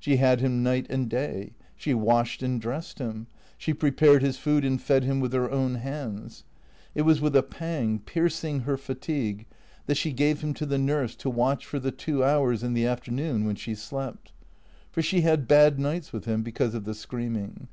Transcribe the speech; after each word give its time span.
She 0.00 0.16
had 0.16 0.40
him 0.40 0.64
night 0.64 0.88
and 0.90 1.08
day. 1.08 1.52
She 1.76 1.94
washed 1.94 2.42
and 2.42 2.60
dressed 2.60 2.98
him; 2.98 3.28
she 3.56 3.72
prepared 3.72 4.20
his 4.20 4.36
food 4.36 4.64
and 4.64 4.82
fed 4.82 5.04
him 5.04 5.20
with 5.20 5.32
her 5.32 5.48
own 5.48 5.76
hands. 5.76 6.42
It 6.96 7.02
was 7.02 7.20
with 7.20 7.36
a 7.36 7.42
pang, 7.44 8.00
piercing 8.00 8.62
her 8.62 8.76
fatigue, 8.76 9.46
that 9.86 9.96
she 9.96 10.10
gave 10.10 10.40
him 10.40 10.54
to 10.54 10.66
the 10.66 10.76
nurse 10.76 11.14
to 11.14 11.30
watch 11.30 11.64
for 11.64 11.78
the 11.78 11.92
two 11.92 12.24
hours 12.24 12.64
in 12.64 12.74
the 12.74 12.84
afternoon 12.84 13.44
when 13.44 13.54
she 13.54 13.76
slept. 13.76 14.32
For 14.90 15.02
she 15.02 15.20
had 15.20 15.46
bad 15.46 15.78
nights 15.78 16.12
with 16.12 16.24
him 16.24 16.42
because 16.42 16.74
of 16.74 16.82
the 16.82 16.92
screaming. 16.92 17.68